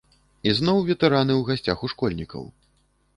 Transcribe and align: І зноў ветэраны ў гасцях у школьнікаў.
І 0.51 0.53
зноў 0.59 0.79
ветэраны 0.87 1.33
ў 1.35 1.41
гасцях 1.49 1.77
у 1.89 1.91
школьнікаў. 1.93 2.43